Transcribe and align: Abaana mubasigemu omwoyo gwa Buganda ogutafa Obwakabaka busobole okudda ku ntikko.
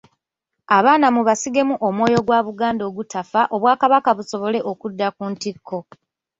Abaana 0.77 1.07
mubasigemu 1.15 1.75
omwoyo 1.87 2.19
gwa 2.27 2.39
Buganda 2.47 2.83
ogutafa 2.89 3.41
Obwakabaka 3.55 4.09
busobole 4.17 4.59
okudda 4.71 5.07
ku 5.15 5.23
ntikko. 5.31 5.79